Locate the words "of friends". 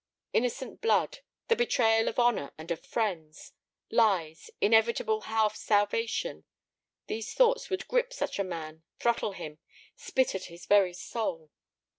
2.71-3.53